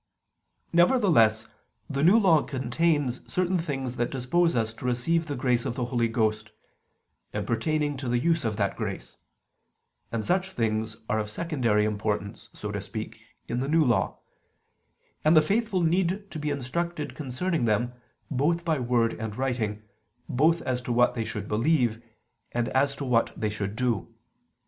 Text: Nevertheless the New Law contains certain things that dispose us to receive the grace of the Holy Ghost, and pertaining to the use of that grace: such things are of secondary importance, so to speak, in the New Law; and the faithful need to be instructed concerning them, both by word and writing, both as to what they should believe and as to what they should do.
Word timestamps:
Nevertheless 0.73 1.47
the 1.87 2.01
New 2.01 2.17
Law 2.17 2.41
contains 2.41 3.21
certain 3.31 3.59
things 3.59 3.97
that 3.97 4.09
dispose 4.09 4.55
us 4.55 4.73
to 4.73 4.85
receive 4.85 5.27
the 5.27 5.35
grace 5.35 5.63
of 5.63 5.75
the 5.75 5.85
Holy 5.85 6.07
Ghost, 6.07 6.49
and 7.33 7.45
pertaining 7.45 7.97
to 7.97 8.09
the 8.09 8.17
use 8.17 8.43
of 8.43 8.57
that 8.57 8.75
grace: 8.75 9.17
such 10.19 10.53
things 10.53 10.97
are 11.07 11.19
of 11.19 11.29
secondary 11.29 11.85
importance, 11.85 12.49
so 12.51 12.71
to 12.71 12.81
speak, 12.81 13.19
in 13.47 13.59
the 13.59 13.67
New 13.67 13.85
Law; 13.85 14.17
and 15.23 15.37
the 15.37 15.39
faithful 15.39 15.81
need 15.81 16.31
to 16.31 16.39
be 16.39 16.49
instructed 16.49 17.13
concerning 17.13 17.65
them, 17.65 17.93
both 18.31 18.65
by 18.65 18.79
word 18.79 19.13
and 19.13 19.35
writing, 19.35 19.83
both 20.27 20.63
as 20.63 20.81
to 20.81 20.91
what 20.91 21.13
they 21.13 21.23
should 21.25 21.47
believe 21.47 22.01
and 22.53 22.69
as 22.69 22.95
to 22.95 23.05
what 23.05 23.39
they 23.39 23.51
should 23.51 23.75
do. 23.75 24.11